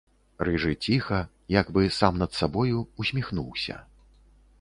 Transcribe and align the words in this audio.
Рыжы 0.47 0.71
ціха, 0.85 1.19
як 1.55 1.69
бы 1.75 1.83
сам 1.99 2.17
над 2.21 2.31
сабою, 2.39 2.79
усміхнуўся. 3.05 3.77